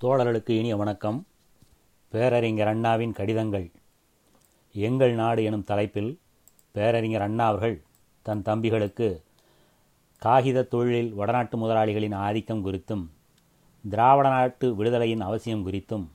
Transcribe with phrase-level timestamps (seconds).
[0.00, 1.26] தோழர்களுக்கு இனிய வணக்கம்.
[2.08, 3.70] பேரறிஞர் அண்ணாவின் கடிதங்கள்.
[4.72, 6.18] எங்கள் நாடு எனும் தலைப்பில்
[6.72, 7.82] பேரறிஞர் அண்ணா அவர்கள்
[8.22, 9.22] தன் தம்பிகளுக்கு
[10.18, 13.06] காகித தொழிலில் வடநாட்டு முதலாளிகளின் ஆதிக்கம் குறித்தும்
[13.88, 16.06] திராவிட நாட்டு விடுதலையின் அவசியம் குறித்தும்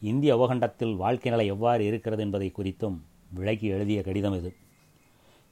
[0.00, 2.96] இந்திய உபகண்டத்தில் வாழ்க்கை நிலை எவ்வாறு இருக்கிறது என்பதை குறித்தும்
[3.30, 4.54] விளக்கி எழுதிய கடிதம் இது.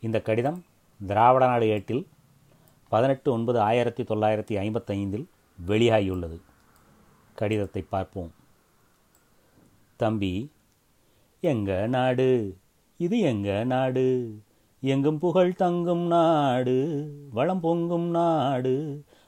[0.01, 0.65] இந்த கடிதம்
[1.07, 2.07] திராவிட நாடு ஏட்டில்
[2.89, 5.27] பதினெட்டு ஒன்பது ஆயிரத்தி தொள்ளாயிரத்தி ஐம்பத்தைந்தில்
[5.67, 6.41] வெளியாகியுள்ளது.
[7.43, 8.31] கடிதத்தை பார்ப்போம்.
[9.97, 10.33] தம்பி
[11.41, 12.29] எங்க நாடு?
[12.97, 14.07] இது எங்க நாடு?
[14.81, 16.77] எங்கும் புகழ் தங்கும் நாடு
[17.31, 18.75] வளம் பொங்கும் நாடு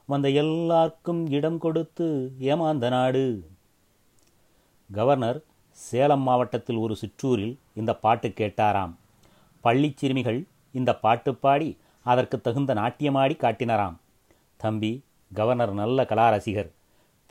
[0.06, 2.06] வந்த எல்லாருக்கும் இடம் கொடுத்து
[2.38, 3.24] ஏமாந்த நாடு.
[4.92, 5.40] கவர்னர்
[5.70, 8.94] சேலம் மாவட்டத்தில் ஒரு சிற்றூரில் இந்த பாட்டு கேட்டாராம்.
[9.64, 10.40] பள்ளிச் சிறுமிகள்
[10.72, 11.70] இந்த பாட்டு பாடி
[12.04, 13.98] அதற்கு தகுந்த நாட்டியமாடி காட்டினராம்.
[14.56, 14.92] தம்பி
[15.34, 16.72] கவர்னர் நல்ல கலாரசிகர்.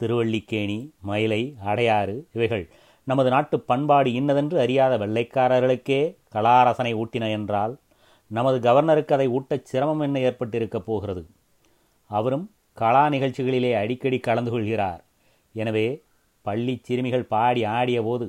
[0.02, 2.66] திருவள்ளிக்கேணி மயிலை அடையாறு இவைகள்
[3.08, 6.02] நமது நாட்டு பண்பாடு இன்னதென்று அறியாத வெள்ளைக்காரர்களுக்கே
[6.34, 7.74] கலாரசனை ஊட்டின என்றால்
[8.32, 11.24] நமது கவர்னருக்கு அதை ஊட்டச் சிரமம் என்ன ஏற்பட்டிருக்கப் போகிறது?
[12.10, 15.02] அவரும் கலா நிகழ்ச்சிகளிலே அடிக்கடி கலந்து கொள்கிறார்.
[15.56, 15.88] எனவே
[16.42, 18.28] பள்ளி சிறுமிகள் பாடி ஆடிய போது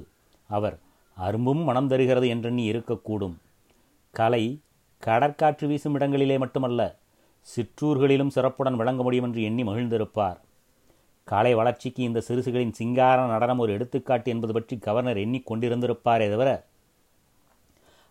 [0.51, 0.77] அவர்
[1.17, 3.37] அரும்பும் மனம் தருகிறது என்றெண்ணி இருக்கக்கூடும்.
[4.15, 4.45] கலை
[5.03, 6.81] கடற்காற்று வீசும் இடங்களிலே மட்டுமல்ல
[7.49, 10.39] சிற்றூர்களிலும் சிறப்புடன் விளங்க முடியும் என்று எண்ணி மகிழ்ந்திருப்பார்.
[11.29, 16.51] காலை வளர்ச்சிக்கு இந்த சிறுசுகளின் சிங்கார நடனம் ஒரு எடுத்துக்காட்டு என்பது பற்றி கவர்னர் எண்ணிக்கொண்டிருந்திருப்பாரே தவிர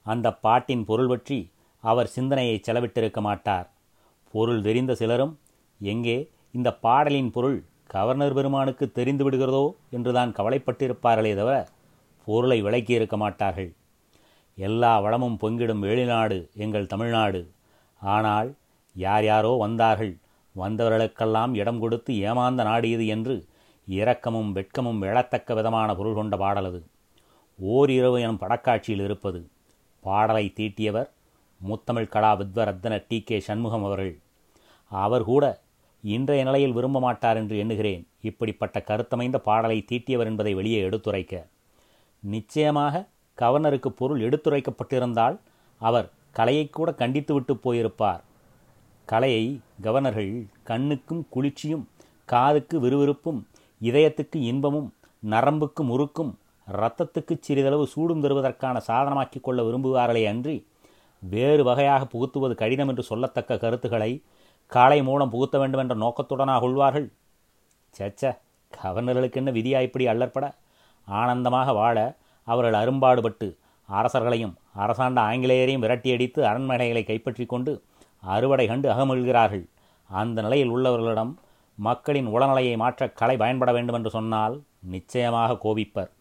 [0.05, 1.37] அந்த பாட்டின் பொருள் பற்றி
[1.83, 3.67] அவர் சிந்தனையை செலவிட்டிருக்க மாட்டார்.
[4.33, 5.33] பொருள் தெரிந்த சிலரும்
[5.81, 6.17] எங்கே
[6.51, 9.63] இந்த பாடலின் பொருள் கவர்னர் பெருமானுக்கு தெரிந்து விடுகிறதோ?
[9.89, 11.55] என்றுதான் கவலைப்பட்டிருப்பார்களே தவிர
[12.27, 13.71] பொருளை விளக்கி இருக்க மாட்டார்கள்.
[14.57, 17.41] எல்லா வளமும் பொங்கிடும் வெளிநாடு எங்கள் தமிழ்நாடு.
[18.01, 18.49] ஆனால்
[18.95, 20.13] யார் யாரோ வந்தார்கள்.
[20.61, 23.35] வந்தவர்களுக்கெல்லாம் இடம் கொடுத்து ஏமாந்த நாடு இது என்று
[23.87, 26.79] இரக்கமும் வெட்கமும் எழத்தக்க விதமான பொருள் கொண்ட பாடலது
[27.59, 29.39] ஓரிரவு எனும் படக்காட்சியில் இருப்பது.
[30.05, 31.09] பாடலை தீட்டியவர்
[31.61, 34.13] முத்தமிழ் கலா வித்வரத்தன டி கே சண்முகம் அவர்கள்.
[34.91, 35.43] அவர் கூட
[36.03, 38.03] இன்றைய நிலையில் விரும்ப மாட்டார் என்று எண்ணுகிறேன்.
[38.21, 41.33] இப்படிப்பட்ட கருத்தமைந்த பாடலை தீட்டியவர் என்பதை வெளியே எடுத்துரைக்க.
[42.23, 43.05] நிச்சயமாக
[43.37, 45.37] கவர்னருக்கு பொருள் எடுத்துரைக்கப்பட்டிருந்தால்
[45.81, 48.21] அவர் கலையை கூட கண்டித்து விட்டு போயிருப்பார்.
[49.05, 49.45] கலையை
[49.83, 50.33] கவர்னர்கள்
[50.63, 51.85] கண்ணுக்கும் குளிர்ச்சியும்
[52.29, 53.39] காதுக்கு விறுவிறுப்பும்
[53.81, 54.89] இதயத்துக்கு இன்பமும்
[55.29, 56.31] நரம்புக்கு முறுக்கும்
[56.67, 60.55] இரத்தத்துக்கு சிறிதளவு சூடும் தருவதற்கான சாதனமாக்கி கொள்ள விரும்புவார்களே அன்றி
[61.23, 64.11] வேறு வகையாக புகுத்துவது கடினம் என்று சொல்லத்தக்க கருத்துக்களை
[64.71, 67.07] காலை மூலம் புகுத்த வேண்டும் என்ற நோக்கத்துடனாக கொள்வார்கள்.
[67.93, 68.31] சேச்ச
[68.71, 70.45] கவர்னர்களுக்கு என்ன விதியா இப்படி அல்லற்பட?
[71.07, 71.97] ஆனந்தமாக வாழ
[72.47, 73.47] அவர்கள் அரும்பாடுபட்டு
[73.89, 77.71] அரசர்களையும் அரசாண்ட ஆங்கிலேயரையும் விரட்டியடித்து அரண்மனைகளை கைப்பற்றி கொண்டு
[78.23, 79.63] அறுவடை கண்டு அகமகிழ்கிறார்கள்.
[80.09, 81.31] அந்த நிலையில் உள்ளவர்களிடம்
[81.77, 84.55] மக்களின் உளநிலையை மாற்ற கலை பயன்பட வேண்டும் என்று சொன்னால்
[84.93, 86.11] நிச்சயமாக கோபிப்பர்.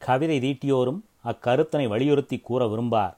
[0.00, 3.14] கவிதை தீட்டியோரும் அக்கருத்தனை வலியுறுத்தி கூற விரும்பார்.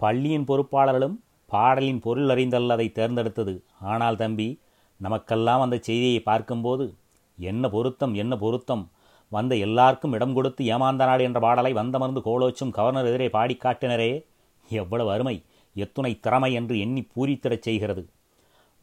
[0.00, 1.16] பள்ளியின் பொறுப்பாளர்களும்
[1.50, 3.54] பாடலின் பொருள் அறிந்தல்ல அதை தேர்ந்தெடுத்தது.
[3.92, 4.48] ஆனால் தம்பி
[5.00, 6.84] நமக்கெல்லாம் அந்த செய்தியை பார்க்கும்போது
[7.38, 8.82] என்ன பொருத்தம் என்ன பொருத்தம்?
[9.32, 14.10] வந்த எல்லாருக்கும் இடம் கொடுத்து ஏமாந்த நாடு என்ற பாடலை வந்தமர்ந்து கோலோச்சும் கவர்னர் எதிரே பாடி காட்டினரே
[14.68, 15.36] எவ்வளவு அருமை!
[15.74, 18.08] எத்துணை திறமை என்று எண்ணி பூரித்திடச் செய்கிறது.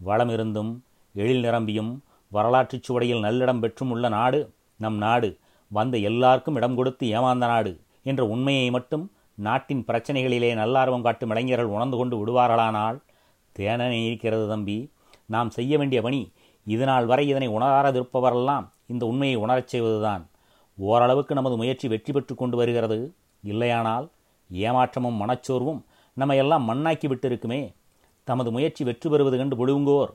[0.06, 0.80] வளமிருந்தும்
[1.14, 5.38] எழில் நிரம்பியும் வரலாற்றுச் சுவடையில் நல்லிடம் பெற்றும் உள்ள நாடு நம் நாடு
[5.68, 11.98] வந்த எல்லாருக்கும் இடம் கொடுத்து ஏமாந்த நாடு என்ற உண்மையை மட்டும் நாட்டின் பிரச்சனைகளிலே நல்லார்வம் காட்டும் இளைஞர்கள் உணர்ந்து
[11.98, 12.98] கொண்டு விடுவார்களானால்
[13.60, 14.92] தேனனை இருக்கிறது தம்பி.
[15.26, 16.32] நாம் செய்ய வேண்டிய பணி
[16.66, 20.28] இதனால் வரை இதனை உணராதிருப்பவரெல்லாம் இந்த உண்மையை உணரச் செய்வதுதான்.
[20.78, 23.14] ஓரளவுக்கு நமது முயற்சி வெற்றி பெற்று கொண்டு வருகிறது.
[23.44, 24.08] இல்லையானால்
[24.54, 25.82] ஏமாற்றமும் மனச்சோர்வும்
[26.20, 27.62] நம்ம எல்லாம் மண்ணாக்கி விட்டிருக்குமே.
[28.28, 30.12] தமது முயற்சி வெற்றி பெறுவது கண்டு விழுங்கோர்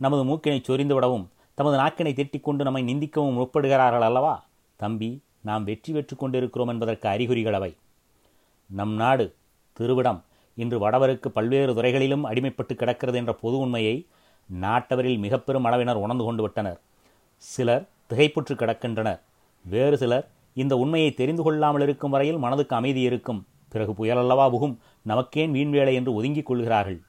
[0.00, 1.24] நமது மூக்கினை சொரிந்து விடவும்
[1.58, 4.34] தமது நாக்கினை திட்டிக்கொண்டு நம்மை நிந்திக்கவும் முற்படுகிறார்கள் அல்லவா?
[4.76, 5.10] தம்பி
[5.48, 7.70] நாம் வெற்றி பெற்று கொண்டிருக்கிறோம் என்பதற்கு அறிகுறிகள் அவை.
[8.70, 9.26] நம் நாடு
[9.76, 10.20] திருவிடம்
[10.62, 13.96] இன்று வடவருக்கு பல்வேறு துறைகளிலும் அடிமைப்பட்டு கிடக்கிறது என்ற பொது உண்மையை
[14.48, 16.78] நாட்டவரில் மிக பெரும் அளவினர் உணர்ந்து கொண்டு விட்டனர்.
[17.36, 19.20] சிலர் திகைப்புற்று கிடக்கின்றனர்.
[19.64, 20.26] வேறு சிலர்
[20.62, 23.40] இந்த உண்மையை தெரிந்து கொள்ளாமல் இருக்கும் வரையில் மனதுக்கு அமைதி இருக்கும்.
[23.68, 24.78] பிறகு புயலல்லவா புகும்?
[25.08, 27.00] நமக்கேன் வீண் வேலை என்று ஒதுங்கிக் கொள்கிறார்கள்.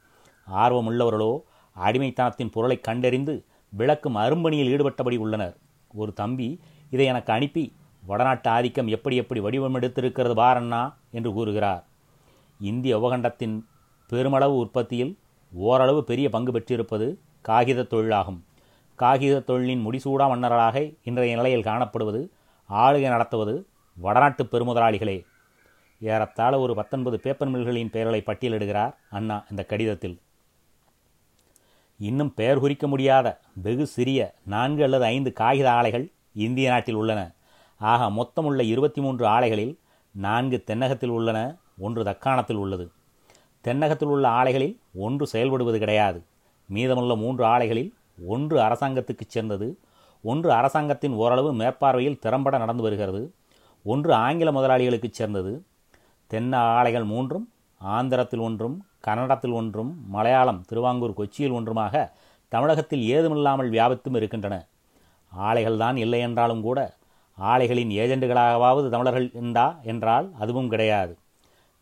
[0.53, 1.41] ஆர்வமுள்ளவர்களோ
[1.75, 5.57] அடிமைத்தனத்தின் பொருளை கண்டறிந்து விளக்கும் அரும்பணியில் ஈடுபட்டபடி உள்ளனர்.
[5.93, 6.59] ஒரு தம்பி
[6.89, 7.73] இதை எனக்கு அனுப்பி
[8.05, 11.85] வடநாட்டு ஆதிக்கம் எப்படி எப்படி வடிவமெடுத்திருக்கிறது பாரண்ணா என்று கூறுகிறார்.
[12.59, 13.65] இந்திய உபகண்டத்தின்
[14.07, 15.17] பெருமளவு உற்பத்தியில்
[15.53, 18.39] ஓரளவு பெரிய பங்கு பெற்றிருப்பது காகித தொழிலாகும்.
[18.95, 22.29] காகித தொழிலின் முடிசூடா மன்னர்களாக இன்றைய நிலையில் காணப்படுவது
[22.69, 23.67] ஆளுகை நடத்துவது
[23.97, 25.25] வடநாட்டு பெருமுதலாளிகளே.
[26.01, 30.19] ஏறத்தாழ ஒரு பத்தொன்பது பேப்பர் மில்களின் பெயர்களை பட்டியலிடுகிறார் அண்ணா இந்த கடிதத்தில்.
[31.97, 37.31] இன்னும் பெயர் குறிக்க முடியாத வெகு சிறிய நான்கு அல்லது ஐந்து காகித ஆலைகள் இந்திய நாட்டில் உள்ளன.
[37.79, 39.79] ஆக மொத்தமுள்ள இருபத்தி மூன்று ஆலைகளில்
[40.11, 42.91] நான்கு தென்னகத்தில் உள்ளன ஒன்று தக்காணத்தில் உள்ளது.
[43.63, 46.23] தென்னகத்தில் உள்ள ஆலைகளில் ஒன்று செயல்படுவது கிடையாது.
[46.67, 47.93] மீதமுள்ள மூன்று ஆலைகளில்
[48.25, 49.77] ஒன்று அரசாங்கத்துக்கு சேர்ந்தது
[50.23, 53.33] ஒன்று அரசாங்கத்தின் ஓரளவு மேற்பார்வையில் திறம்பட நடந்து வருகிறது
[53.83, 55.63] ஒன்று ஆங்கில முதலாளிகளுக்கு சேர்ந்தது
[56.31, 57.45] தென்ன ஆலைகள் மூன்றும்
[57.81, 62.11] ஆந்திரத்தில் ஒன்றும் கன்னடத்தில் ஒன்றும் மலையாளம் திருவாங்கூர் கொச்சியில் ஒன்றுமாக
[62.51, 64.55] தமிழகத்தில் ஏதுமில்லாமல் வியாபித்தும் இருக்கின்றன.
[65.31, 66.79] ஆலைகள்தான் இல்லை என்றாலும் கூட
[67.37, 71.13] ஆலைகளின் ஏஜெண்டுகளாகவாவது தமிழர்கள் உண்டா என்றால் அதுவும் கிடையாது.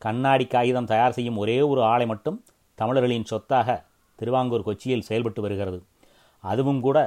[0.01, 2.37] கண்ணாடி காகிதம் தயார் செய்யும் ஒரே ஒரு ஆலை மட்டும்
[2.79, 3.77] தமிழர்களின் சொத்தாக
[4.19, 5.79] திருவாங்கூர் கொச்சியில் செயல்பட்டு வருகிறது.
[6.43, 6.97] அதுவும் கூட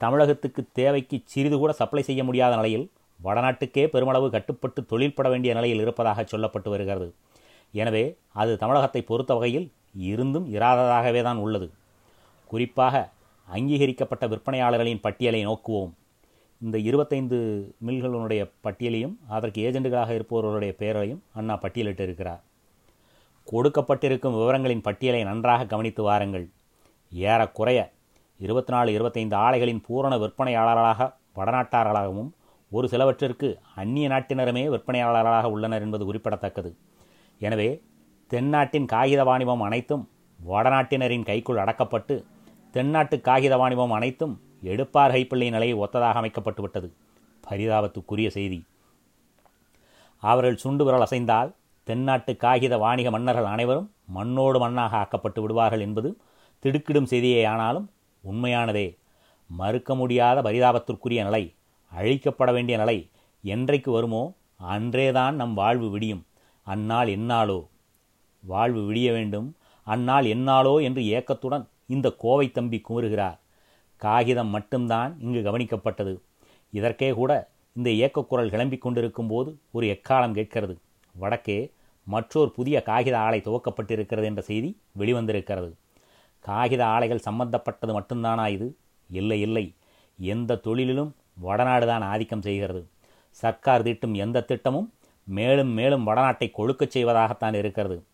[0.00, 2.86] தமிழகத்துக்கு தேவைக்கு சிறிது கூட சப்ளை செய்ய முடியாத நிலையில்
[3.26, 7.08] வடநாட்டுக்கே பெருமளவு கட்டுப்பட்டு தொழில்பட வேண்டிய நிலையில் இருப்பதாக சொல்லப்பட்டு வருகிறது.
[7.74, 8.04] எனவே
[8.42, 9.68] அது தமிழகத்தை பொறுத்த வகையில்
[10.10, 11.68] இருந்தும் இராததாகவே தான் உள்ளது.
[12.50, 12.94] குறிப்பாக
[13.48, 15.92] அங்கீகரிக்கப்பட்ட விற்பனையாளர்களின் பட்டியலை நோக்குவோம்.
[16.60, 17.38] இந்த இருபத்தைந்து
[17.86, 22.42] மில்களுடைய பட்டியலையும் அதற்கு ஏஜெண்டுகளாக இருப்பவர்களுடைய பெயரையும் அண்ணா பட்டியலிட்டு இருக்கிறார்
[23.48, 26.46] கொடுக்கப்பட்டிருக்கும் விவரங்களின் பட்டியலை நன்றாக கவனித்து வாருங்கள்.
[27.12, 27.80] ஏறக்குறைய
[28.40, 31.06] இருபத்தி நாலு இருபத்தைந்து ஆலைகளின் பூரண விற்பனையாளர்களாக
[31.38, 32.30] வடநாட்டார்களாகவும்
[32.70, 36.70] ஒரு சிலவற்றிற்கு அந்நிய நாட்டினருமே விற்பனையாளர்களாக உள்ளனர் என்பது குறிப்பிடத்தக்கது.
[37.40, 37.68] எனவே
[38.30, 40.04] தென்னாட்டின் காகித வாணிபம் அனைத்தும்
[40.40, 42.16] வடநாட்டினரின் கைக்குள் அடக்கப்பட்டு
[42.74, 46.88] தென்னாட்டு காகித வாணிபம் அனைத்தும் எடுப்பார் கைப்பிள்ளை நிலையை ஒத்ததாக அமைக்கப்பட்டுவிட்டது.
[47.44, 48.58] பரிதாபத்துக்குரிய செய்தி.
[50.22, 51.50] அவர்கள் சுண்டு விரல் அசைந்தால்
[51.86, 56.10] தென்னாட்டு காகித வாணிக மன்னர்கள் அனைவரும் மண்ணோடு மண்ணாக ஆக்கப்பட்டு விடுவார்கள் என்பது
[56.62, 57.86] திடுக்கிடும் செய்தியே ஆனாலும்
[58.24, 58.86] உண்மையானதே.
[59.50, 61.42] மறுக்க முடியாத பரிதாபத்திற்குரிய நிலை
[61.96, 63.08] அழிக்கப்பட வேண்டிய நிலை
[63.42, 64.34] என்றைக்கு வருமோ
[64.68, 66.26] அன்றேதான் நம் வாழ்வு விடியும்.
[66.62, 67.66] அந்நாள் என்னாலோ?
[68.40, 69.56] வாழ்வு விடிய வேண்டும்.
[69.84, 70.82] அந்நாள் என்னாலோ?
[70.82, 73.38] என்று ஏக்கத்துடன் இந்த கோவை தம்பி கூறுகிறார்
[73.96, 76.18] காகிதம் மட்டும்தான் இங்கு கவனிக்கப்பட்டது.
[76.70, 80.78] இதற்கே கூட இந்த இயக்கக்குரல் கிளம்பிக் கொண்டிருக்கும் போது ஒரு எக்காலம் கேட்கிறது.
[81.14, 81.70] வடக்கே
[82.04, 85.72] மற்றொரு புதிய காகித ஆலை துவக்கப்பட்டிருக்கிறது என்ற செய்தி வெளிவந்திருக்கிறது.
[86.40, 88.76] காகித ஆலைகள் சம்பந்தப்பட்டது மட்டும்தானா இது?
[89.10, 89.74] இல்லை இல்லை.
[90.18, 91.10] எந்த தொழிலிலும்
[91.42, 92.86] வடநாடுதான் ஆதிக்கம் செய்கிறது.
[93.30, 94.92] சர்க்கார் தீட்டும் எந்த திட்டமும்
[95.24, 98.04] மேலும் மேலும் வடநாட்டை கொழுக்கச் செய்வதாகத்தான் இருக்கிறது.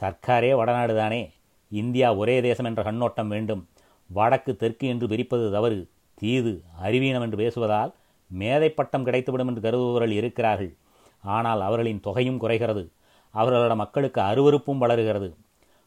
[0.00, 1.32] சர்க்காரே வடநாடு தானே.
[1.68, 3.68] இந்தியா ஒரே தேசம் என்ற கண்ணோட்டம் வேண்டும்.
[4.06, 5.88] வடக்கு தெற்கு என்று பிரிப்பது தவறு.
[6.14, 7.92] தீது அறிவீனம் என்று பேசுவதால்
[8.26, 10.74] மேதை பட்டம் கிடைத்துவிடும் என்று கருதுபவர்கள் இருக்கிறார்கள்.
[11.22, 12.90] ஆனால் அவர்களின் தொகையும் குறைகிறது.
[13.34, 15.36] அவர்களோட மக்களுக்கு அருவறுப்பும் வளருகிறது.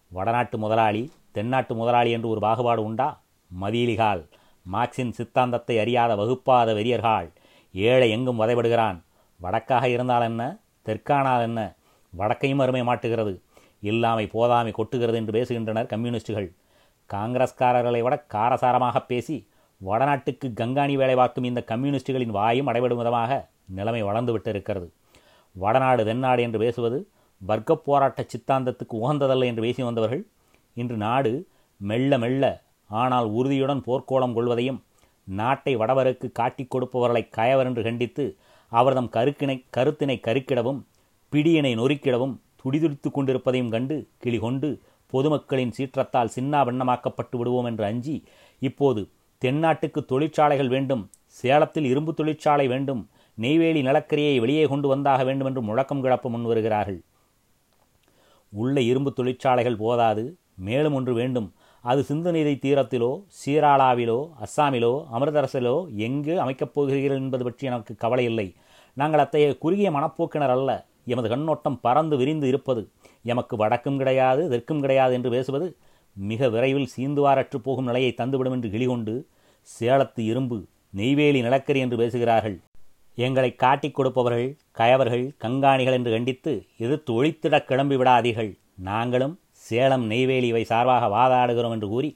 [0.10, 3.22] வடநாட்டு முதலாளி தென்னாட்டு முதலாளி என்று ஒரு பாகுபாடு உண்டா?
[3.62, 4.28] மதியலிகால்.
[4.74, 7.30] மார்க்சின் சித்தாந்தத்தை அறியாத வகுப்பாத வெறியர்கள்
[7.74, 8.98] ஏழை எங்கும் வதைபடுகிறான்.
[9.40, 10.44] வடக்காக இருந்தால் என்ன?
[10.86, 11.60] தெற்கானால் என்ன?
[12.14, 13.34] வடக்கையும் அருமை மாட்டுகிறது.
[13.84, 16.50] இல்லாமை போதாமை கொட்டுகிறது என்று பேசுகின்றனர் கம்யூனிஸ்டுகள்.
[17.10, 19.38] காங்கிரஸ்காரர்களை விட காரசாரமாக பேசி
[19.82, 23.32] வடநாட்டுக்கு கங்காணி வேலை பார்க்கும் இந்த கம்யூனிஸ்டுகளின் வாயும் அடைபடும் விதமாக
[23.78, 24.88] நிலைமை வளர்ந்துவிட்டு இருக்கிறது
[25.56, 26.98] வடநாடு தென்னாடு என்று பேசுவது
[27.42, 30.24] வர்க்க போராட்ட சித்தாந்தத்துக்கு உகந்ததல்ல என்று பேசி வந்தவர்கள்.
[30.78, 31.32] இன்று நாடு
[31.82, 32.44] மெல்ல மெல்ல
[32.90, 34.80] ஆனால் உறுதியுடன் போர்க்கோளம் கொள்வதையும்
[35.28, 38.24] நாட்டை வடவருக்கு காட்டிக் கொடுப்பவர்களை கயவர் என்று கண்டித்து
[38.72, 40.80] அவர்தம் கருக்கினை கருத்தினை கருக்கிடவும்
[41.34, 44.70] பிடியினை நொறுக்கிடவும் துடிதுடித்து கொண்டிருப்பதையும் கண்டு கிளிகொண்டு
[45.14, 48.16] பொதுமக்களின் சீற்றத்தால் சின்னா வண்ணமாக்கப்பட்டு விடுவோம் என்று அஞ்சி
[48.62, 49.02] இப்போது
[49.42, 51.04] தென்னாட்டுக்கு தொழிற்சாலைகள் வேண்டும்
[51.38, 53.02] சேலத்தில் இரும்பு தொழிற்சாலை வேண்டும்
[53.38, 57.00] நெய்வேலி நிலக்கரியை வெளியே கொண்டு வந்தாக வேண்டும் என்று முழக்கம் கிளப்ப முன் வருகிறார்கள்
[58.54, 60.24] உள்ள இரும்பு தொழிற்சாலைகள் போதாது
[60.60, 61.48] மேலும் ஒன்று வேண்டும்
[61.84, 63.10] அது சிந்து நிதி தீரத்திலோ
[63.40, 65.76] சீராளாவிலோ அஸ்ஸாமிலோ அமிர்தரசிலோ
[66.08, 68.48] எங்கு அமைக்கப் போகிறீர்கள் என்பது பற்றி எனக்கு கவலை இல்லை.
[68.98, 70.72] நாங்கள் அத்தகைய குறுகிய மனப்போக்கினர் அல்ல.
[71.06, 72.82] எமது கண்ணோட்டம் பறந்து விரிந்து இருப்பது
[73.24, 75.68] எமக்கு வடக்கும் கிடையாது தெற்கும் கிடையாது என்று பேசுவது
[76.16, 79.14] மிக விரைவில் சீந்துவாரற்று போகும் நிலையை தந்துவிடும் என்று கிளிகொண்டு
[79.70, 80.58] சேலத்து இரும்பு
[80.90, 82.58] நெய்வேலி நிலக்கரி என்று பேசுகிறார்கள்.
[83.18, 88.52] எங்களை காட்டிக் கொடுப்பவர்கள் கயவர்கள் கங்காணிகள் என்று கண்டித்து எதிர்த்து ஒழித்திடக் கிளம்பி விடாதீர்கள்
[88.90, 92.10] நாங்களும் சேலம் நெய்வேலி இவை சார்பாக வாதாடுகிறோம் என்று கூறி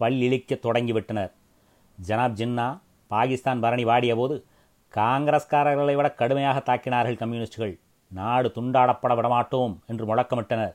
[0.00, 1.32] பல்லிழிக்கத் தொடங்கிவிட்டனர்.
[1.98, 2.66] ஜனாப் ஜின்னா
[3.10, 4.36] பாகிஸ்தான் பரணி வாடியபோது
[4.94, 7.74] காங்கிரஸ்காரர்களை விட கடுமையாக தாக்கினார்கள் கம்யூனிஸ்டுகள்.
[8.12, 10.74] நாடு துண்டாடப்பட விடமாட்டோம் என்று முழக்கமிட்டனர்.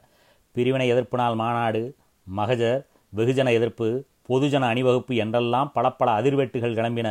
[0.55, 1.81] பிரிவினை எதிர்ப்பு நாள் மாநாடு
[2.27, 2.81] மகஜர்
[3.15, 3.87] வெகுஜன எதிர்ப்பு
[4.29, 7.09] பொதுஜன அணிவகுப்பு என்றெல்லாம் பல பல அதிர்வெட்டுகள் கிளம்பின.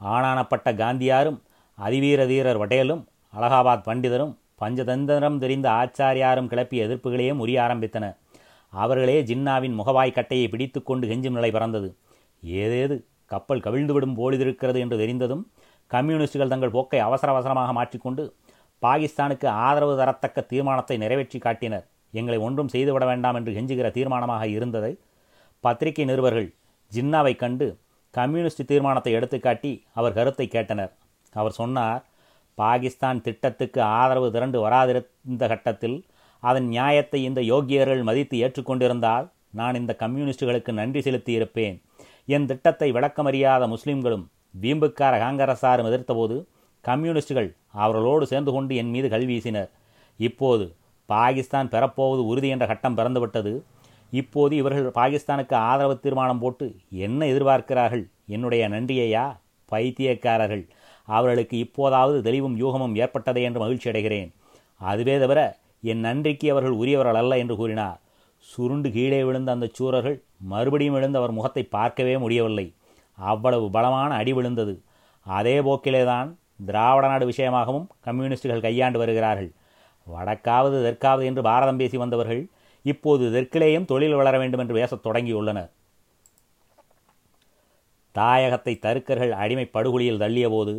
[0.00, 1.38] ஆனானப்பட்ட காந்தியாரும்
[1.78, 3.02] அதிவீர தீரர் வடேலும்
[3.34, 8.04] அலகாபாத் பண்டிதரும் பஞ்சதந்திரம் தெரிந்த ஆச்சாரியாரும் கிளப்பிய எதிர்ப்புகளையே முறிய ஆரம்பித்தன
[8.72, 11.88] அவர்களே ஜின்னாவின் முகவாய் கட்டையை பிடித்துக்கொண்டு கெஞ்சும் நிலை பறந்தது.
[12.42, 12.96] ஏதேது
[13.30, 15.42] கப்பல் கவிழ்ந்துவிடும் போலிதிருக்கிறது என்று தெரிந்ததும்
[15.90, 18.22] கம்யூனிஸ்டுகள் தங்கள் போக்கை அவசர அவசரமாக மாற்றிக்கொண்டு
[18.82, 21.84] பாகிஸ்தானுக்கு ஆதரவு தரத்தக்க தீர்மானத்தை நிறைவேற்றி காட்டினர்.
[22.14, 24.92] எங்களை ஒன்றும் செய்துவிட வேண்டாம் என்று கெஞ்சுகிற தீர்மானமாக இருந்ததை
[25.64, 26.48] பத்திரிகை நிருபர்கள்
[26.92, 27.66] ஜின்னாவை கண்டு
[28.14, 30.92] கம்யூனிஸ்ட் தீர்மானத்தை எடுத்துக்காட்டி அவர் கருத்தை கேட்டனர்.
[31.34, 32.02] அவர் சொன்னார்
[32.58, 35.96] பாகிஸ்தான் திட்டத்துக்கு ஆதரவு திரண்டு வராதிருந்த கட்டத்தில்
[36.42, 39.26] அதன் நியாயத்தை இந்த யோக்கியர்கள் மதித்து ஏற்றுக்கொண்டிருந்தால்
[39.60, 41.76] நான் இந்த கம்யூனிஸ்டுகளுக்கு நன்றி செலுத்தியிருப்பேன்.
[42.34, 44.24] என் திட்டத்தை விளக்கமறியாத முஸ்லிம்களும்
[44.62, 46.36] வீம்புக்கார காங்கிரசாரும் எதிர்த்தபோது
[46.84, 49.70] கம்யூனிஸ்டுகள் அவர்களோடு சேர்ந்து கொண்டு என் மீது கல்வீசினர்
[50.16, 50.64] இப்போது
[51.08, 53.52] பாகிஸ்தான் பெறப்போவது உறுதி என்ற கட்டம் பிறந்துவிட்டது.
[54.12, 56.66] இப்போது இவர்கள் பாகிஸ்தானுக்கு ஆதரவு தீர்மானம் போட்டு
[57.06, 58.04] என்ன எதிர்பார்க்கிறார்கள்?
[58.26, 59.24] என்னுடைய நன்றியையா?
[59.72, 60.64] பைத்தியக்காரர்கள்.
[61.08, 64.30] அவர்களுக்கு இப்போதாவது தெளிவும் யூகமும் ஏற்பட்டதே என்று மகிழ்ச்சி அடைகிறேன்
[64.80, 65.40] அதுவே தவிர
[65.82, 67.98] என் நன்றிக்கு அவர்கள் உரியவர்கள் அல்ல என்று கூறினார்.
[68.46, 70.22] சுருண்டு கீழே விழுந்த அந்த சூரர்கள்
[70.52, 72.66] மறுபடியும் விழுந்து அவர் முகத்தை பார்க்கவே முடியவில்லை.
[73.18, 74.74] அவ்வளவு பலமான அடி விழுந்தது.
[75.26, 76.28] அதே போக்கிலேதான்
[76.66, 79.50] திராவிட நாடு விஷயமாகவும் கம்யூனிஸ்டுகள் கையாண்டு வருகிறார்கள்.
[80.06, 82.42] வடக்காவது தெற்காவது என்று பாரதம் பேசி வந்தவர்கள்
[82.84, 85.70] இப்போது தெற்கிலேயும் தொழில் வளர வேண்டும் என்று பேசத் தொடங்கியுள்ளனர்.
[88.14, 90.74] தாயகத்தை தருக்கர்கள் அடிமை படுகொலியில் தள்ளிய போது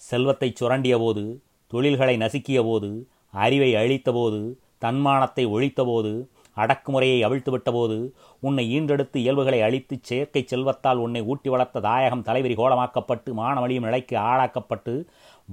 [0.00, 1.24] செல்வத்தை சுரண்டிய போது
[1.72, 2.90] தொழில்களை நசுக்கிய போது
[3.36, 4.40] அறிவை அழித்தபோது
[4.78, 6.12] தன்மானத்தை ஒழித்தபோது
[6.56, 7.96] அடக்குமுறையை அவிழ்த்து விட்டபோது
[8.40, 15.04] உன்னை ஈன்றெடுத்து இயல்புகளை அழித்து செயற்கை செல்வத்தால் உன்னை ஊட்டி வளர்த்த தாயகம் தலைவிரி கோலமாக்கப்பட்டு மானவழியும் நிலைக்கு ஆளாக்கப்பட்டு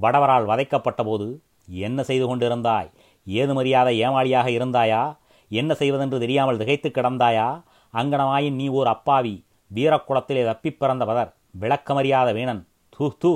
[0.02, 2.90] வடவரால் வதைக்கப்பட்ட போது என்ன செய்து கொண்டிருந்தாய்?
[3.26, 5.18] ஏது மரியாதை ஏமாளியாக இருந்தாயா?
[5.50, 7.64] என்ன செய்வதென்று தெரியாமல் திகைத்து கிடந்தாயா?
[7.94, 13.32] அங்கனமாயின் நீ ஓர் அப்பாவி வீரக்குளத்திலே தப்பிப் பிறந்த பதர் விளக்கமறியாத வீணன் தூ தூ.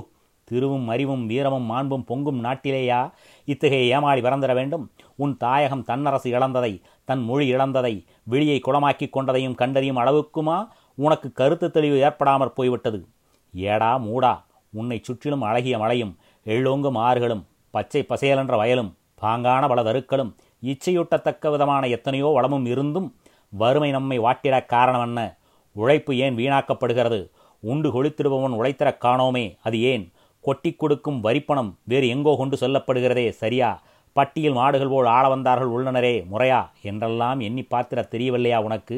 [0.47, 3.11] திருவும் அறிவும் வீரமும் மாண்பும் பொங்கும் நாட்டிலேயா?
[3.45, 4.91] இத்தகைய ஏமாளி பிறந்திட வேண்டும்.
[5.15, 10.67] உன் தாயகம் தன்னரசு இழந்ததை தன் மொழி இழந்ததை விழியை குளமாக்கிக் கொண்டதையும் கண்டறியும் அளவுக்குமா?
[10.95, 13.07] உனக்கு கருத்து தெளிவு ஏற்படாமற் போய்விட்டது.
[13.53, 21.51] ஏடா மூடா உன்னை சுற்றிலும் அழகிய மலையும் எள்ளோங்கும் ஆறுகளும் பச்சை பசேலென்ற வயலும் பாங்கான பல தருக்களும் இச்சையூட்டத்தக்க
[21.51, 23.15] விதமான எத்தனையோ வளமும் இருந்தும்
[23.49, 25.37] வறுமை நம்மை வாட்டிடக் காரணம் என்ன?
[25.71, 27.29] உழைப்பு ஏன் வீணாக்கப்படுகிறது?
[27.59, 30.11] உண்டு கொளித்திடுபவன் உழைத்திடக் காணோமே அது ஏன்?
[30.47, 33.69] கொட்டி கொடுக்கும் வரிப்பணம் வேறு எங்கோ கொண்டு சொல்லப்படுகிறதே சரியா?
[34.15, 36.59] பட்டியில் மாடுகள் போல் ஆள வந்தார்கள் உள்ளனரே முறையா?
[36.89, 38.97] என்றெல்லாம் எண்ணி பார்த்திட தெரியவில்லையா உனக்கு?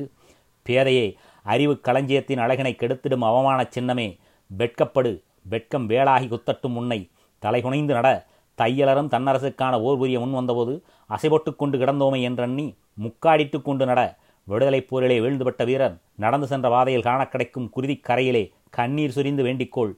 [0.65, 1.05] பேதையே
[1.45, 4.07] அறிவு களஞ்சியத்தின் அழகினை கெடுத்திடும் அவமான சின்னமே.
[4.49, 5.11] வெட்கப்படு
[5.53, 6.99] வெட்கம் வேளாகி குத்தட்டும் உன்னை.
[7.43, 8.09] தலைகுனைந்து நட
[8.57, 10.73] தையலரும் தன்னரசுக்கான ஓர் புரிய முன் வந்தபோது
[11.09, 12.67] அசைபொட்டு கொண்டு கிடந்தோமை என்றெண்ணி
[13.05, 14.01] முக்காடிட்டு கொண்டு நட.
[14.47, 18.43] விடுதலைப் போரிலே வீழ்ந்துபட்ட வீரர் நடந்து சென்ற பாதையில் காண கிடைக்கும் குருதி கரையிலே
[18.77, 19.93] கண்ணீர் சுரிந்து வேண்டிக்கொள்.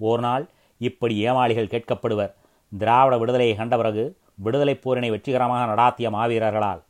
[0.00, 0.44] ஓர் நாள்
[0.78, 2.32] இப்படி ஏமாளிகள் கேட்கப்படுவர்.
[2.78, 6.82] திராவிட விடுதலையை கண்ட பிறகு விடுதலைப் போரினை வெற்றிகரமாக நடாத்திய மாவீரர்களால்.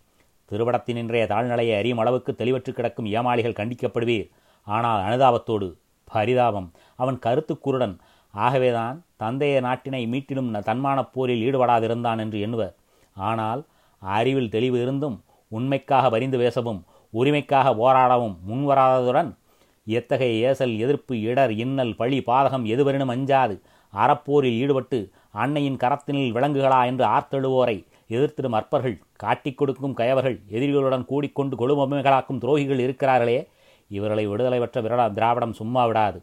[0.51, 4.31] திருவடத்தின் இன்றைய தாழ்நிலையை அறியும் அளவுக்கு தெளிவற்று கிடக்கும் ஏமாளிகள் கண்டிக்கப்படுவீர்.
[4.63, 6.73] ஆனால் அனுதாபத்தோடு பரிதாபம்.
[6.97, 7.99] அவன் கருத்து குருடன்
[8.31, 12.75] ஆகவேதான் தந்தைய நாட்டினை மீட்டிடும் தன்மானப் போரில் ஈடுபடாதிருந்தான் என்று எண்ணுவர்.
[13.15, 13.65] ஆனால்
[13.99, 19.37] அறிவில் தெளிவு இருந்தும் உண்மைக்காக வரிந்து பேசவும் உரிமைக்காக போராடவும் முன்வராததுடன்
[19.85, 23.61] எத்தகைய ஏசல் எதிர்ப்பு இடர் இன்னல் பழி பாதகம் எதுவரினும் அஞ்சாது.
[23.93, 24.99] அறப்போரில் ஈடுபட்டு
[25.31, 27.77] அன்னையின் கரத்தினில் விளங்குகளா என்று ஆர்த்தெழுவோரை
[28.11, 33.39] எதிர்த்திடும் அற்பர்கள் காட்டிக் கொடுக்கும் கயவர்கள் எதிரிகளுடன் கூடிக்கொண்டு கொழுமமைகளாக்கும் துரோகிகள் இருக்கிறார்களே
[33.91, 36.19] இவர்களை விடுதலை பெற்ற விரடா திராவிடம் சும்மா விடாது.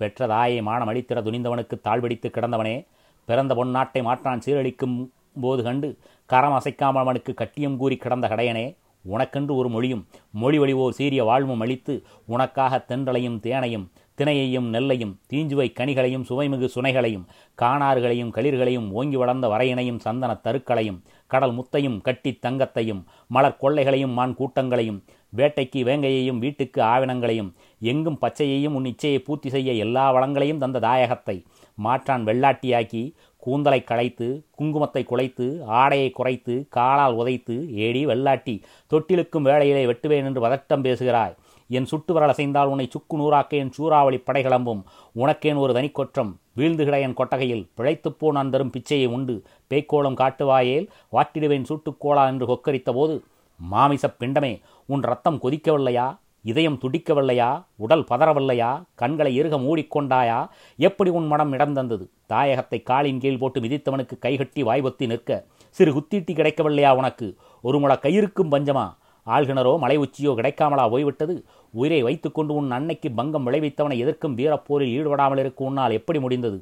[0.00, 2.86] பெற்ற தாயை மானம் அளித்திட துணிந்தவனுக்கு தாழ்வடித்து கிடந்தவனே
[3.28, 4.96] பிறந்த பொன்னாட்டை மாற்றான் சீரழிக்கும்
[5.40, 5.88] போது கண்டு
[6.30, 8.66] கரம் அசைக்காமல் அவனுக்கு கட்டியம் கூறி கிடந்த கடையனே
[9.04, 11.94] உனக்கென்று ஒரு மொழியும் மொழி வழிவோர் சீரிய வாழ்வும் அளித்து
[12.26, 17.26] உனக்காக தென்றலையும் தேனையும் தினையையும் நெல்லையும் தீஞ்சுவை கனிகளையும் சுவைமிகு சுனைகளையும்
[17.58, 20.98] காணார்களையும் களிர்களையும் ஓங்கி வளர்ந்த வரையினையும் சந்தன தருக்களையும்
[21.30, 25.00] கடல் முத்தையும் கட்டி தங்கத்தையும் மலர் கொள்ளைகளையும் மான் கூட்டங்களையும்
[25.32, 31.36] வேட்டைக்கு வேங்கையையும் வீட்டுக்கு ஆவினங்களையும் எங்கும் பச்சையையும் உன் இச்சையை பூர்த்தி செய்ய எல்லா வளங்களையும் தந்த தாயகத்தை
[31.78, 33.02] மாற்றான் வெள்ளாட்டியாக்கி
[33.42, 35.46] கூந்தலை களைத்து குங்குமத்தை குலைத்து
[35.80, 37.56] ஆடையை குறைத்து காலால் உதைத்து
[37.86, 38.54] ஏடி வெள்ளாட்டி
[38.92, 41.36] தொட்டிலுக்கும் வேளையிலே வெட்டுவேன் என்று பதட்டம் பேசுகிறாய்.
[41.70, 44.82] என் சுட்டு வரல் அசைந்தால் உன்னை சுக்கு நூறாக்க என் சூறாவளி படைகளம்பும்
[45.16, 49.42] உனக்கேன் ஒரு தனிக்கொற்றம் வீழ்ந்துகிட என் கொட்டகையில் பிழைத்துப்போ நான் தரும் பிச்சையை உண்டு.
[49.70, 53.24] பேய்க்கோளம் காட்டுவாயேல் வாட்டிடுவேன் சுட்டுக்கோளா என்று கொக்கரித்த போது
[53.70, 56.18] மாமிசப் பிண்டமே உன் ரத்தம் கொதிக்கவில்லையா?
[56.42, 57.64] இதயம் துடிக்கவில்லையா?
[57.76, 58.82] உடல் பதறவில்லையா?
[58.94, 65.44] கண்களை இறுக மூடிக்கொண்டாயா எப்படி உன் மனம் இடந்தந்தது தாயகத்தை காலின் கீழ் போட்டு மிதித்தவனுக்கு கைகட்டி வாய்பொத்தி நிற்க.
[65.70, 67.36] சிறு குத்தீட்டி கிடைக்கவில்லையா உனக்கு?
[67.62, 68.94] ஒரு முள கயிறுக்கும் பஞ்சமா?
[69.34, 71.34] ஆழ்கிணரோ மலை உச்சியோ கிடைக்காமலா போய்விட்டது?
[71.74, 76.58] உயிரை வைத்துக்கொண்டு உன் அன்னைக்கு பங்கம் விளைவித்தவனை எதிர்க்கும் வீரப்போரில் ஈடுபடாமல் இருக்கும் உன்னால் எப்படி முடிந்தது?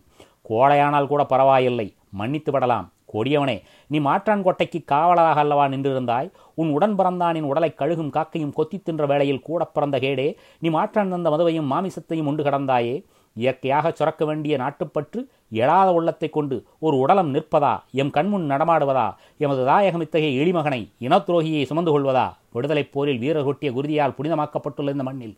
[0.49, 1.87] கோழையானால் கூட பரவாயில்லை.
[2.11, 2.87] மன்னித்து விடலாம்.
[3.12, 3.56] கொடியவனே
[3.87, 6.28] நீ மாற்றான் கோட்டைக்கு காவலராக அல்லவா நின்றிருந்தாய்?
[6.54, 10.28] உன் உடன் பிறந்தானின் உடலை கழுகும் காக்கையும் கொத்தி தின்ற வேளையில் கூட பிறந்த கேடே
[10.61, 12.96] நீ மாற்றான் தந்த மதுவையும் மாமிசத்தையும் உண்டு கடந்தாயே?
[13.37, 17.80] இயற்கையாக சுரக்க வேண்டிய நாட்டுப்பற்று எழாத உள்ளத்தை கொண்டு ஒரு உடலம் நிற்பதா?
[17.92, 19.14] எம் கண்முன் நடமாடுவதா?
[19.38, 22.32] எமது தாயகம் இத்தகைய எளிமகனை இனத்துரோகியை சுமந்து கொள்வதா?
[22.52, 25.36] விடுதலைப் போரில் வீரர் கொட்டிய குருதியால் புனிதமாக்கப்பட்டுள்ள இந்த மண்ணில்.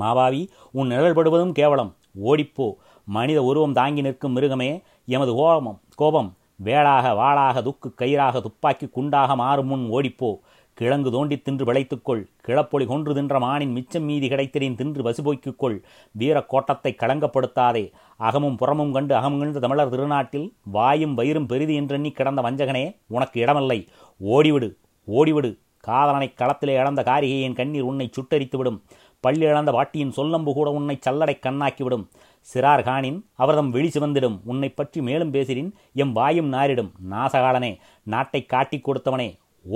[0.00, 1.94] மாபாவி உன் நிழல்படுவதும் கேவலம்.
[2.24, 2.74] ஓடிப்போ.
[3.04, 5.80] மனித உருவம் தாங்கி நிற்கும் மிருகமே எமது கோபம்.
[5.94, 6.34] கோபம்.
[6.56, 10.38] வேளாக வாளாக துக்கு கயிறாக துப்பாக்கி குண்டாக மாறும் முன் ஓடிப்போ.
[10.78, 15.76] கிழங்கு தோண்டி தின்று விளைத்துக்கொள் கிழப்பொலி கொன்று தின்ற மானின் மிச்சம் மீதி கிடைத்தரின் தின்று வசுபோய்க்குக்கொள்
[16.18, 17.84] வீரக்கோட்டத்தை களங்கப்படுத்தாதே.
[18.20, 23.78] அகமும் புறமும் கண்டு அகமுகழ்ந்த தமிழர் திருநாட்டில் வாயும் வயிறும் பெரிது என்றெண்ணி கிடந்த வஞ்சகனே உனக்கு இடமில்லை.
[24.20, 24.68] ஓடிவிடு
[25.08, 25.50] ஓடிவிடு.
[25.80, 28.78] காதலனை களத்திலே இழந்த காரிகையின் கண்ணீர் உன்னை சுட்டரித்துவிடும்
[29.24, 32.04] பள்ளி இழந்த வாட்டியின் சொல்லம்பு கூட உன்னை சல்லடை கண்ணாக்கிவிடும்
[32.48, 34.36] சிறார் காணின் அவர்தம் விழி சிவந்திடும்.
[34.44, 35.72] உன்னை பற்றி மேலும் பேசிடின்.
[36.02, 36.92] எம் வாயும் நாரிடும்.
[37.10, 37.72] நாசகாலனே
[38.14, 39.28] நாட்டை காட்டிக் கொடுத்தவனே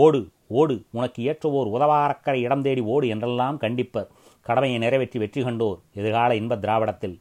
[0.05, 0.21] ஓடு
[0.61, 0.75] ஓடு.
[0.99, 4.09] உனக்கு ஏற்ற ஓர் உதவாரக்கரை இடம் தேடி ஓடு என்றெல்லாம் கண்டிப்பர்.
[4.47, 7.17] கடமையை நிறைவேற்றி வெற்றி கண்டோர் எதிர்கால இன்ப திராவிடத்தில்.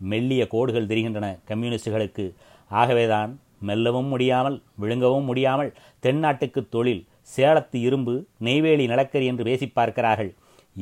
[0.00, 2.26] மெல்லிய கோடுகள் தெரிகின்றன கம்யூனிஸ்டுகளுக்கு.
[2.70, 3.32] ஆகவேதான்
[3.68, 5.70] மெல்லவும் முடியாமல் விழுங்கவும் முடியாமல்
[6.02, 7.02] தென்னாட்டுக்கு தொழில்
[7.34, 8.14] சேலத்து இரும்பு
[8.46, 10.32] நெய்வேலி நிலக்கரி என்று பேசி பார்க்கிறார்கள்.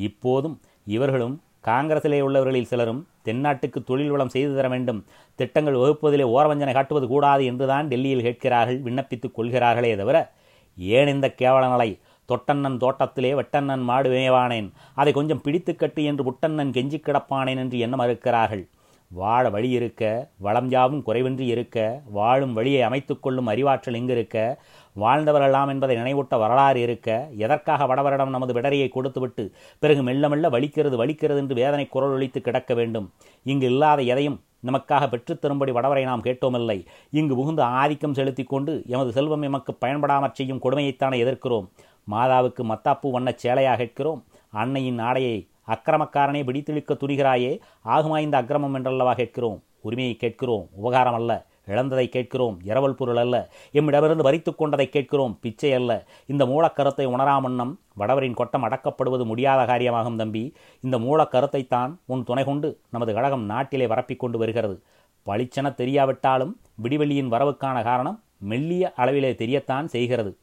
[0.07, 0.55] இப்போதும்
[0.87, 1.35] இவர்களும்
[1.67, 4.99] காங்கிரசிலே உள்ளவர்களில் சிலரும் தென்னாட்டுக்கு தொழில் வளம் செய்து தர வேண்டும்
[5.39, 10.17] திட்டங்கள் வகுப்பதிலே ஓரவஞ்சனை காட்டுவது கூடாது என்றுதான் டெல்லியில் கேட்கிறார்கள் விண்ணப்பித்துக் கொள்கிறார்களே தவிர
[10.77, 11.89] ஏன் இந்த கேவல நிலை
[12.29, 18.01] தொட்டண்ணன் தோட்டத்திலே வெட்டண்ணன் மாடு மேவானேன் அதை கொஞ்சம் பிடித்து கட்டு என்று புட்டண்ணன் கெஞ்சி கிடப்பானேன் என்று எண்ணம்
[18.01, 18.63] மறுக்கிறார்கள்?
[19.11, 21.77] வாழ வழி இருக்க வளம் யாவும் குறைவின்றி இருக்க
[22.11, 24.37] வாழும் வழியை அமைத்து கொள்ளும் அறிவாற்றல் இங்கிருக்க
[24.95, 29.45] வாழ்ந்தவரெல்லாம் என்பதை நினைவூட்ட வரலாறு இருக்க எதற்காக வடவரிடம் நமது விடரையை கொடுத்துவிட்டு
[29.79, 33.07] பிறகு மெல்ல மெல்ல வலிக்கிறது வலிக்கிறது என்று வேதனை குரல் ஒழித்து கிடக்க வேண்டும்.
[33.43, 36.85] இங்கு இல்லாத எதையும் நமக்காக பெற்றுத் தரும்படி வடவரை நாம் கேட்டோமில்லை.
[37.11, 41.67] இங்கு புகுந்து ஆதிக்கம் செலுத்திக் கொண்டு எமது செல்வம் எமக்கு பயன்படாமற் செய்யும் கொடுமையைத்தானே எதிர்க்கிறோம்.
[42.11, 44.23] மாதாவுக்கு மத்தாப்பு வண்ணச் சேலையாக கேட்கிறோம்.
[44.51, 49.63] அன்னையின் ஆடையை அக்கிரமக்காரனை பிடித்திழுக்க துணிகிறாயே ஆகுமா இந்த அக்கிரமம் என்றல்லவா கேட்கிறோம்.
[49.81, 50.67] உரிமையை கேட்கிறோம்.
[50.71, 52.59] உபகாரம் அல்ல இழந்ததை கேட்கிறோம்.
[52.63, 53.49] இரவல் பொருள் அல்ல.
[53.73, 55.37] எம்மிடமிருந்து வரித்து கொண்டதை கேட்கிறோம்.
[55.41, 56.05] பிச்சை அல்ல.
[56.25, 60.53] இந்த மூலக்கருத்தை உணராமண்ணம் வடவரின் கொட்டம் அடக்கப்படுவது முடியாத காரியமாகும் தம்பி.
[60.81, 64.81] இந்த மூலக்கருத்தைத்தான் உன் துணை கொண்டு நமது கழகம் நாட்டிலே வரப்பிக் கொண்டு வருகிறது.
[65.25, 66.51] பளிச்சென தெரியாவிட்டாலும்
[66.83, 70.37] விடிவெளியின் வரவுக்கான காரணம் மெல்லிய அளவிலே தெரியத்தான் செய்கிறது.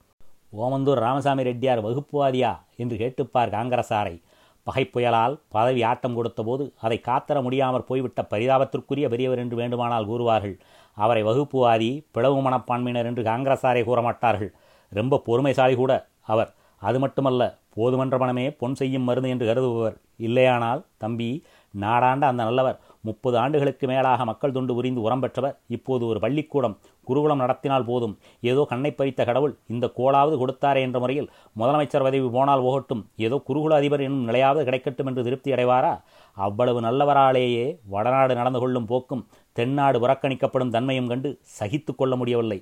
[0.58, 4.20] ஓமந்தூர் ராமசாமி ரெட்டியார் வகுப்புவாதியா என்று கேட்டுப்பார் காங்கிரசாரை.
[4.62, 10.58] பகை புயலால் பதவி ஆட்டம் கொடுத்தபோது அதை காத்தர முடியாமற் போய்விட்ட பரிதாபத்திற்குரிய பெரியவர் என்று வேண்டுமானால் கூறுவார்கள்.
[11.04, 14.52] அவரை வகுப்புவாதி பிளவு மனப்பான்மையினர் என்று காங்கிரசாரை கூறமாட்டார்கள்.
[14.92, 15.92] ரொம்ப பொறுமைசாலி கூட
[16.32, 16.50] அவர்.
[16.82, 17.42] அது மட்டுமல்ல
[17.76, 21.28] போதுமன்ற மனமே பொன் செய்யும் மருந்து என்று கருதுபவர் இல்லையானால் தம்பி
[21.74, 25.56] நாடாண்ட அந்த நல்லவர் முப்பது ஆண்டுகளுக்கு மேலாக மக்கள் தொண்டு புரிந்து உரம் பெற்றவர்.
[25.76, 28.14] இப்போது ஒரு பள்ளிக்கூடம் குருகுலம் நடத்தினால் போதும்.
[28.50, 33.02] ஏதோ கண்ணை பறித்த கடவுள் இந்த கோளாவது கொடுத்தாரே என்ற முறையில் முதலமைச்சர் பதவி போனால் போகட்டும்.
[33.16, 35.94] ஏதோ குருகுல அதிபர் என்னும் நிலையாவது கிடைக்கட்டும் என்று திருப்தி அடைவாரா?
[36.36, 42.58] அவ்வளவு நல்லவராலேயே வடநாடு நடந்து கொள்ளும் போக்கும் தென்னாடு புறக்கணிக்கப்படும் தன்மையும் கண்டு சகித்து கொள்ள முடியவில்லை.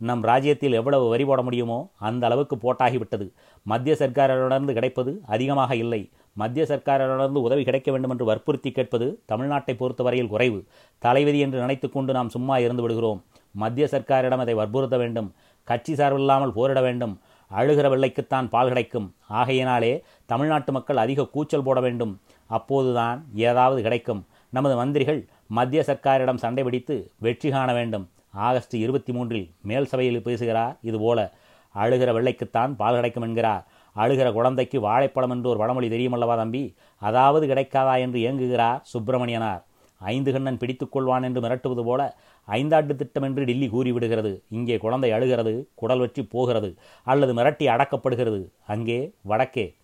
[0.00, 3.26] நம் ராஜ்யத்தில் எவ்வளவு வரி போட முடியுமோ அந்த அளவுக்கு போட்டாகிவிட்டது.
[3.66, 6.00] மத்திய சர்க்காரிடமிருந்து கிடைப்பது அதிகமாக இல்லை.
[6.32, 10.60] மத்திய சர்க்காரிடமிருந்து உதவி கிடைக்க வேண்டும் என்று வற்புறுத்தி கேட்பது தமிழ்நாட்டை பொறுத்தவரையில் குறைவு.
[10.98, 13.22] தலைவிதி என்று நினைத்துக்கொண்டு நாம் சும்மா இருந்து விடுகிறோம்.
[13.54, 15.30] மத்திய சர்க்காரிடம் அதை வற்புறுத்த வேண்டும்.
[15.68, 17.14] கட்சி சார்பில்லாமல் போரிட வேண்டும்.
[17.50, 19.06] அழுகிற வெள்ளைக்குத்தான் பால் கிடைக்கும்.
[19.40, 19.92] ஆகையினாலே
[20.26, 22.12] தமிழ்நாட்டு மக்கள் அதிக கூச்சல் போட வேண்டும்.
[22.46, 24.22] அப்போதுதான் ஏதாவது கிடைக்கும்.
[24.56, 25.20] நமது மந்திரிகள்
[25.58, 26.94] மத்திய சர்க்காரிடம் சண்டை பிடித்து
[27.26, 28.04] வெற்றி காண வேண்டும்.
[28.30, 30.76] ஆகஸ்ட் இருபத்தி மூன்றில் மேல் சபையில் பேசுகிறார்.
[30.82, 31.32] இதுபோல
[31.74, 33.66] அழுகிற வெள்ளைக்குத்தான் பால் கிடைக்கும் என்கிறார்.
[33.96, 36.74] அழுகிற குழந்தைக்கு வாழைப்பழம் என்று ஒரு வடமொழி தெரியுமல்லவா தம்பி?
[36.98, 39.64] அதாவது கிடைக்காதா என்று இயங்குகிறார் சுப்பிரமணியனார்.
[39.98, 42.16] ஐந்து கண்ணன் பிடித்துக்கொள்வான் என்று மிரட்டுவது போல
[42.48, 44.40] ஐந்தாண்டு திட்டம் என்று டில்லி கூறிவிடுகிறது.
[44.48, 48.50] இங்கே குழந்தை அழுகிறது குடல் வச்சு போகிறது அல்லது மிரட்டி அடக்கப்படுகிறது.
[48.66, 49.74] அங்கே வடக்கே.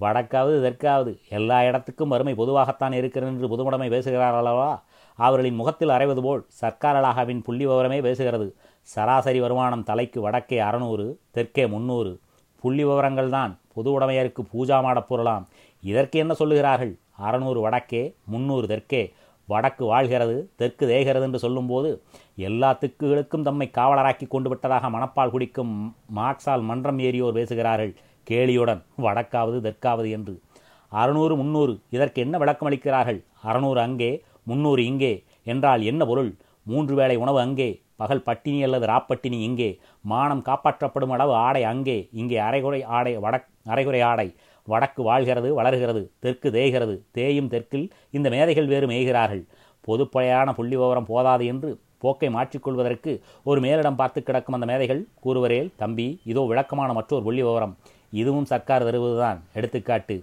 [0.00, 1.18] வடக்காவது தெற்காவது.
[1.28, 4.82] எல்லா இடத்துக்கும் வறுமை பொதுவாகத்தான் இருக்கிறது என்று புதுமுடமை பேசுகிறார் அல்லவா?
[5.16, 8.52] அவர்களின் முகத்தில் அறைவது போல் சர்க்காரலாகவின் புள்ளி விவரமே பேசுகிறது.
[8.82, 12.20] சராசரி வருமானம் தலைக்கு வடக்கே அறநூறு தெற்கே முன்னூறு.
[12.60, 15.48] புள்ளி விவரங்கள் தான் பொது உடைமையருக்கு பூஜா மாடப் பொருளாம்.
[15.82, 16.98] இதற்கு என்ன சொல்லுகிறார்கள்?
[17.26, 19.12] அறநூறு வடக்கே முன்னூறு தெற்கே.
[19.46, 22.02] வடக்கு வாழ்கிறது தெற்கு தேய்கிறது என்று சொல்லும்போது
[22.36, 27.94] எல்லா திக்குகளுக்கும் தம்மை காவலராக்கி கொண்டு விட்டதாக மணப்பால் குடிக்கும் மார்க்ஸால் மன்றம் ஏறியோர் பேசுகிறார்கள்.
[28.30, 30.40] கேலியுடன் வடக்காவது தெற்காவது என்று.
[30.88, 33.20] அறுநூறு முன்னூறு இதற்கு என்ன விளக்கம் அளிக்கிறார்கள்?
[33.42, 34.10] அறுநூறு அங்கே
[34.46, 35.12] முன்னூறு இங்கே.
[35.44, 36.30] என்றால் என்ன பொருள்?
[36.66, 37.68] மூன்று வேளை உணவு அங்கே.
[37.96, 39.68] பகல் பட்டினி அல்லது ராப்பட்டினி இங்கே.
[40.04, 41.98] மானம் காப்பாற்றப்படும் அளவு ஆடை அங்கே.
[42.12, 44.28] இங்கே அரைகுறை ஆடை வடக் அரைகுறை ஆடை.
[44.68, 46.94] வடக்கு வாழ்கிறது வளர்கிறது தெற்கு தேய்கிறது.
[47.10, 49.42] தேயும் தெற்கில் இந்த மேதைகள் வேறு மேய்கிறார்கள்.
[49.84, 53.12] பொதுப்படையான புள்ளி விவரம் போதாது என்று போக்கை மாற்றிக்கொள்வதற்கு
[53.48, 57.74] ஒரு மேலிடம் பார்த்து கிடக்கும் அந்த மேதைகள் கூறுவரேல் தம்பி இதோ விளக்கமான மற்றொரு புள்ளி விவரம்
[58.12, 59.38] இதுவும் சர்க்கார் தருவதுதான்.
[59.58, 60.16] எடுத்துக்காட்டு.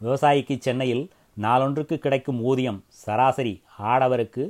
[0.00, 1.04] விவசாயிக்கு சென்னையில்
[1.42, 4.44] நாளொன்றுக்கு கிடைக்கும் ஊதியம் சராசரி ஆடவருக்கு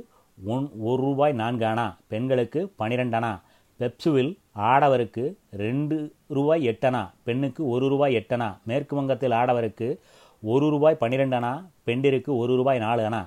[0.45, 3.41] ஒன் ஒரு ரூபாய் நான்கு அணா பெண்களுக்கு பனிரெண்டு அணா.
[3.79, 9.97] பெப்சுவில் ஆடவருக்கு ரெண்டு ரூபாய் எட்டனா பெண்ணுக்கு ஒரு ரூபாய் எட்டனா மேற்கு வங்கத்தில் ஆடவருக்கு
[10.41, 13.21] ஒரு ரூபாய் பன்னிரெண்டு அணா பெண்டிற்கு ஒரு ரூபாய் நாலு அணா.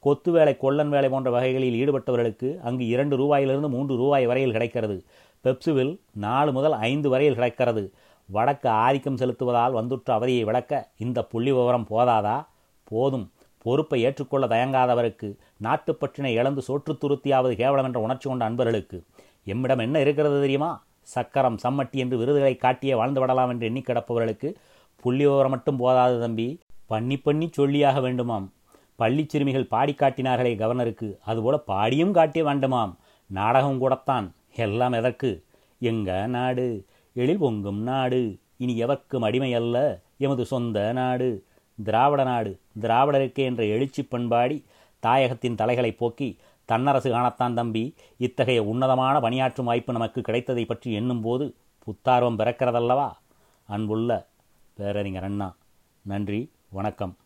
[0.00, 5.04] கொத்து வேலை கொள்ளன் வேலை போன்ற வகைகளில் ஈடுபட்டவர்களுக்கு அங்கு இரண்டு ரூபாயிலிருந்து மூன்று ரூபாய் வரையில் கிடைக்கிறது.
[5.44, 7.92] பெப்சுவில் நாலு முதல் ஐந்து வரையில் கிடைக்கிறது.
[8.28, 12.36] வடக்கு ஆதிக்கம் செலுத்துவதால் வந்துற்ற அவதியை விளக்க இந்த புள்ளி விவரம் போதாதா?
[12.84, 13.30] போதும்.
[13.58, 19.04] பொறுப்பை ஏற்றுக்கொள்ள தயங்காதவருக்கு நாட்டுப்பற்றினை இழந்து சோற்று துருத்தியாவது கேவலம் என்ற உணர்ச்சி கொண்ட அன்பர்களுக்கு
[19.46, 20.84] எம்மிடம் என்ன இருக்கிறது தெரியுமா?
[21.02, 24.54] சக்கரம் சம்மட்டி என்று விருதுகளை காட்டியே வாழ்ந்து விடலாம் என்று எண்ணி கிடப்பவர்களுக்கு
[24.96, 26.60] புள்ளி விவரம் மட்டும் போதாது தம்பி.
[26.86, 28.48] பண்ணி பண்ணி சொல்லியாக வேண்டுமாம்.
[28.96, 31.18] பள்ளி சிறுமிகள் பாடி காட்டினார்களே கவர்னருக்கு.
[31.24, 32.94] அதுபோல பாடியும் காட்டிய வேண்டுமாம்.
[33.26, 34.34] நாடகம் கூடத்தான்.
[34.54, 35.42] எல்லாம் எதற்கு?
[35.78, 36.84] எங்க நாடு?
[37.14, 38.38] எழில் பொங்கும் நாடு.
[38.56, 41.44] இனி எவர்க்கும் அடிமை அல்ல எமது சொந்த நாடு.
[41.82, 44.64] திராவிட நாடு திராவிடருக்கு என்ற எழுச்சி பண்பாடி
[45.02, 52.38] தாயகத்தின் தலைகளை போக்கி தன்னரசு காணத்தான் தம்பி இத்தகைய உன்னதமான பணியாற்றும் வாய்ப்பு நமக்கு கிடைத்ததை பற்றி எண்ணும்போது புத்தார்வம்
[52.38, 53.12] பிறக்கிறதல்லவா?
[53.66, 54.26] அன்புள்ள
[54.74, 55.54] பேரறிஞர் அண்ணா
[56.02, 57.16] நன்றி வணக்கம்.